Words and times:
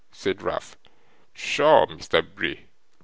said 0.11 0.41
Ralph. 0.41 0.77
'Pshaw, 1.35 1.85
Mr. 1.85 2.23
Bray! 2.27 2.65